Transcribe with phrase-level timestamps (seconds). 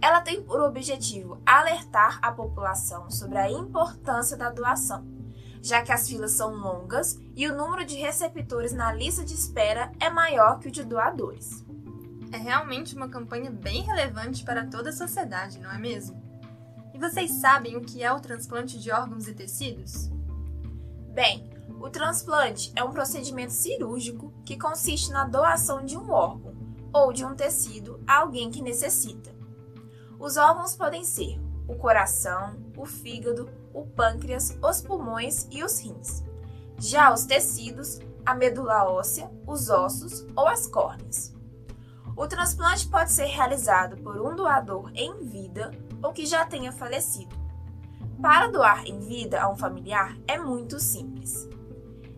[0.00, 5.06] Ela tem por objetivo alertar a população sobre a importância da doação,
[5.62, 9.92] já que as filas são longas e o número de receptores na lista de espera
[10.00, 11.64] é maior que o de doadores.
[12.32, 16.22] É realmente uma campanha bem relevante para toda a sociedade, não é mesmo?
[16.94, 20.08] E vocês sabem o que é o transplante de órgãos e tecidos?
[21.12, 26.54] Bem, o transplante é um procedimento cirúrgico que consiste na doação de um órgão
[26.92, 29.34] ou de um tecido a alguém que necessita.
[30.18, 36.22] Os órgãos podem ser o coração, o fígado, o pâncreas, os pulmões e os rins.
[36.78, 41.32] Já os tecidos, a medula óssea, os ossos ou as córneas.
[42.14, 45.70] O transplante pode ser realizado por um doador em vida
[46.02, 47.34] ou que já tenha falecido.
[48.20, 51.48] Para doar em vida a um familiar é muito simples.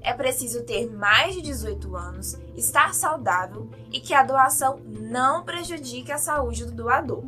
[0.02, 6.10] É preciso ter mais de 18 anos, estar saudável e que a doação não prejudique
[6.10, 7.22] a saúde do doador.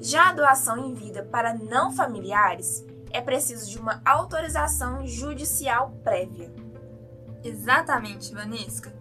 [0.00, 6.52] Já a doação em vida para não familiares é preciso de uma autorização judicial prévia.
[7.44, 8.92] Exatamente, Vanesca.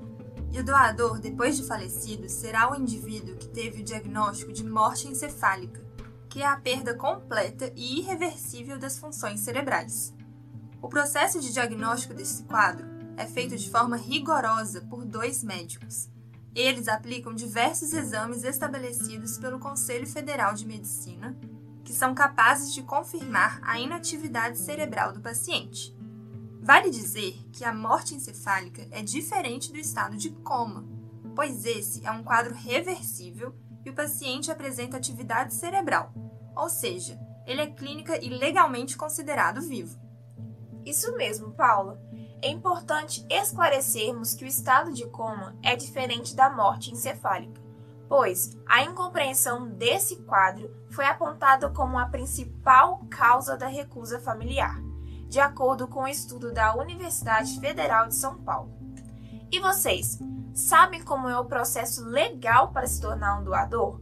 [0.51, 5.07] E o doador, depois de falecido, será o indivíduo que teve o diagnóstico de morte
[5.07, 5.81] encefálica,
[6.27, 10.13] que é a perda completa e irreversível das funções cerebrais.
[10.81, 16.09] O processo de diagnóstico desse quadro é feito de forma rigorosa por dois médicos.
[16.55, 21.37] Eles aplicam diversos exames estabelecidos pelo Conselho Federal de Medicina,
[21.83, 25.95] que são capazes de confirmar a inatividade cerebral do paciente.
[26.61, 30.83] Vale dizer que a morte encefálica é diferente do estado de coma,
[31.35, 33.55] pois esse é um quadro reversível
[33.85, 36.11] e o paciente apresenta atividade cerebral,
[36.55, 40.10] ou seja, ele é clínica e legalmente considerado vivo.
[40.85, 41.99] Isso mesmo, Paula.
[42.41, 47.61] É importante esclarecermos que o estado de coma é diferente da morte encefálica,
[48.09, 54.81] pois a incompreensão desse quadro foi apontada como a principal causa da recusa familiar,
[55.29, 58.73] de acordo com o um estudo da Universidade Federal de São Paulo.
[59.51, 60.17] E vocês,
[60.53, 64.01] sabem como é o processo legal para se tornar um doador?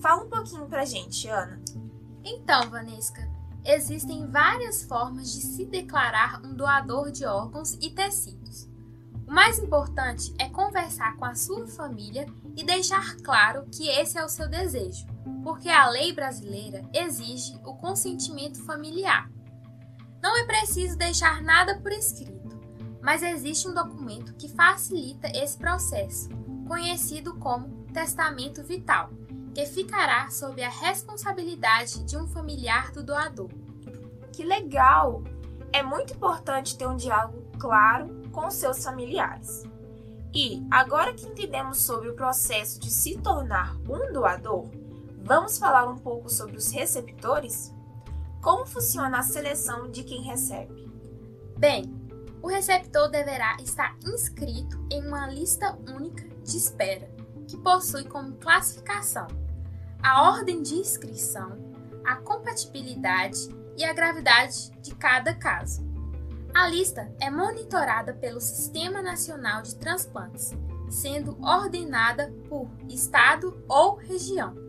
[0.00, 1.60] Fala um pouquinho pra gente, Ana.
[2.24, 3.28] Então, Vanesca,
[3.64, 8.68] existem várias formas de se declarar um doador de órgãos e tecidos.
[9.26, 14.24] O mais importante é conversar com a sua família e deixar claro que esse é
[14.24, 15.06] o seu desejo,
[15.42, 19.30] porque a lei brasileira exige o consentimento familiar.
[20.22, 22.60] Não é preciso deixar nada por escrito,
[23.00, 26.28] mas existe um documento que facilita esse processo,
[26.66, 29.10] conhecido como testamento vital
[29.54, 33.50] que ficará sob a responsabilidade de um familiar do doador.
[34.32, 35.22] Que legal!
[35.72, 39.64] É muito importante ter um diálogo claro com seus familiares.
[40.34, 44.70] E, agora que entendemos sobre o processo de se tornar um doador,
[45.22, 47.72] vamos falar um pouco sobre os receptores?
[48.40, 50.90] Como funciona a seleção de quem recebe?
[51.58, 51.84] Bem,
[52.42, 57.08] o receptor deverá estar inscrito em uma lista única de espera,
[57.46, 59.41] que possui como classificação
[60.02, 61.56] a ordem de inscrição,
[62.04, 63.38] a compatibilidade
[63.78, 65.86] e a gravidade de cada caso.
[66.52, 70.50] A lista é monitorada pelo Sistema Nacional de Transplantes,
[70.90, 74.60] sendo ordenada por estado ou região.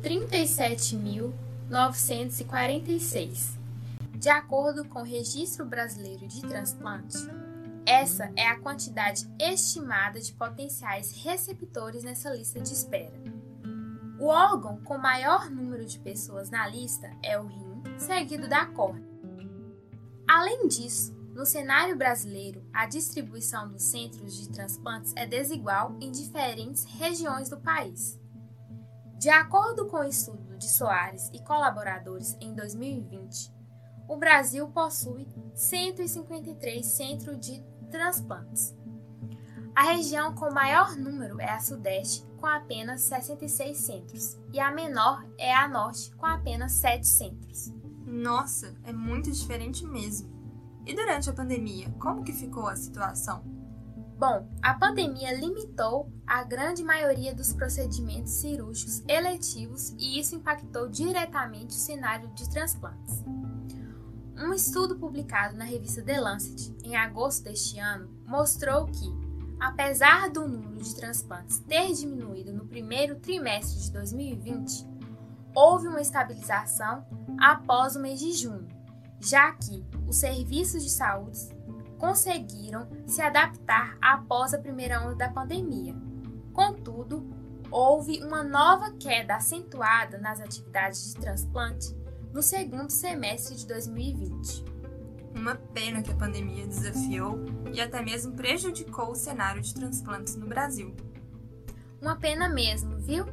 [0.00, 1.34] Trinta e sete mil
[1.68, 3.60] novecentos e quarenta e seis
[4.22, 7.18] de acordo com o Registro Brasileiro de Transplante,
[7.84, 13.20] essa é a quantidade estimada de potenciais receptores nessa lista de espera.
[14.20, 19.10] O órgão com maior número de pessoas na lista é o rim, seguido da córnea.
[20.28, 26.84] Além disso, no cenário brasileiro, a distribuição dos centros de transplantes é desigual em diferentes
[26.84, 28.20] regiões do país.
[29.18, 33.61] De acordo com o estudo de Soares e colaboradores em 2020,
[34.08, 38.74] o Brasil possui 153 centros de transplantes.
[39.74, 45.26] A região com maior número é a Sudeste, com apenas 66 centros, e a menor
[45.38, 47.72] é a Norte, com apenas 7 centros.
[48.04, 50.30] Nossa, é muito diferente mesmo.
[50.84, 53.42] E durante a pandemia, como que ficou a situação?
[54.18, 61.70] Bom, a pandemia limitou a grande maioria dos procedimentos cirúrgicos eletivos e isso impactou diretamente
[61.70, 63.24] o cenário de transplantes.
[64.36, 69.12] Um estudo publicado na revista The Lancet em agosto deste ano mostrou que,
[69.60, 74.86] apesar do número de transplantes ter diminuído no primeiro trimestre de 2020,
[75.54, 77.04] houve uma estabilização
[77.38, 78.66] após o mês de junho,
[79.20, 81.38] já que os serviços de saúde
[81.98, 85.94] conseguiram se adaptar após a primeira onda da pandemia.
[86.52, 87.30] Contudo,
[87.70, 92.01] houve uma nova queda acentuada nas atividades de transplante
[92.32, 94.64] no segundo semestre de 2020.
[95.34, 97.38] Uma pena que a pandemia desafiou
[97.72, 100.94] e até mesmo prejudicou o cenário de transplantes no Brasil.
[102.00, 103.26] Uma pena mesmo, viu?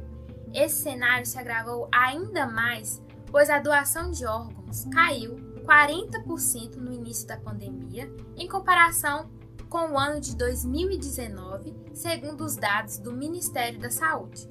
[0.52, 7.26] Esse cenário se agravou ainda mais, pois a doação de órgãos caiu 40% no início
[7.26, 9.30] da pandemia, em comparação
[9.68, 14.48] com o ano de 2019, segundo os dados do Ministério da Saúde.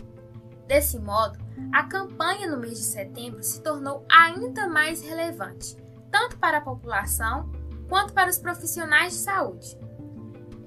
[0.69, 1.39] Desse modo,
[1.73, 5.75] a campanha no mês de setembro se tornou ainda mais relevante,
[6.11, 7.51] tanto para a população
[7.89, 9.75] quanto para os profissionais de saúde.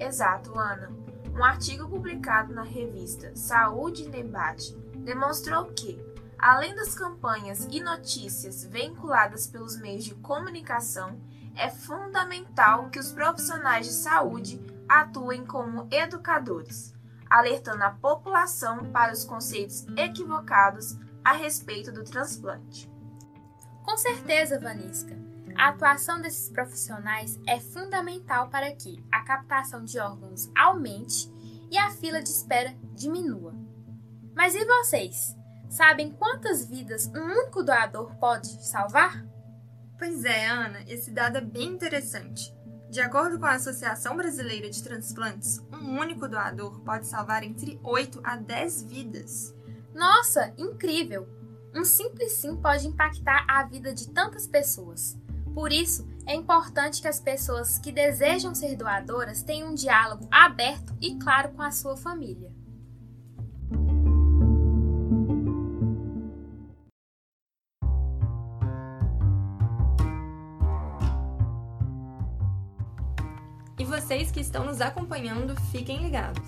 [0.01, 0.91] Exato, Ana.
[1.33, 6.03] Um artigo publicado na revista Saúde em Debate demonstrou que
[6.37, 11.21] Além das campanhas e notícias veiculadas pelos meios de comunicação,
[11.55, 16.93] é fundamental que os profissionais de saúde atuem como educadores,
[17.33, 22.91] alertando a população para os conceitos equivocados a respeito do transplante.
[23.83, 25.17] Com certeza, Vanisca.
[25.57, 31.33] A atuação desses profissionais é fundamental para que a captação de órgãos aumente
[31.71, 33.55] e a fila de espera diminua.
[34.35, 35.35] Mas e vocês?
[35.71, 39.25] Sabem quantas vidas um único doador pode salvar?
[39.99, 42.55] Pois é, Ana, esse dado é bem interessante.
[42.93, 48.21] De acordo com a Associação Brasileira de Transplantes, um único doador pode salvar entre 8
[48.23, 49.55] a 10 vidas.
[49.95, 51.27] Nossa, incrível!
[51.75, 55.17] Um simples sim pode impactar a vida de tantas pessoas.
[55.55, 60.95] Por isso, é importante que as pessoas que desejam ser doadoras tenham um diálogo aberto
[61.01, 62.53] e claro com a sua família.
[74.13, 76.47] Vocês que estão nos acompanhando, fiquem ligados.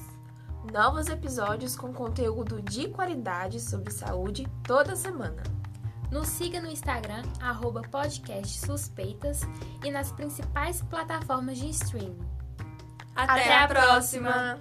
[0.71, 5.43] Novos episódios com conteúdo de qualidade sobre saúde toda semana.
[6.11, 9.41] Nos siga no Instagram, arroba podcast suspeitas
[9.83, 12.19] e nas principais plataformas de streaming.
[13.17, 14.61] Até, Até a próxima.